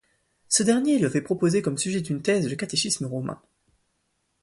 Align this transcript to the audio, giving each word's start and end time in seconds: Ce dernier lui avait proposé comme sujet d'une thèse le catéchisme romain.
Ce 0.49 0.63
dernier 0.63 0.97
lui 0.97 1.05
avait 1.05 1.21
proposé 1.21 1.61
comme 1.61 1.77
sujet 1.77 2.01
d'une 2.01 2.23
thèse 2.23 2.49
le 2.49 2.55
catéchisme 2.55 3.05
romain. 3.05 3.39